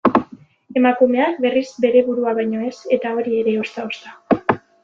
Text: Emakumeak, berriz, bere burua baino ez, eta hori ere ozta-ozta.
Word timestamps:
Emakumeak, 0.79 1.37
berriz, 1.43 1.67
bere 1.85 2.03
burua 2.09 2.35
baino 2.41 2.65
ez, 2.71 2.75
eta 2.99 3.15
hori 3.19 3.39
ere 3.43 3.57
ozta-ozta. 3.67 4.61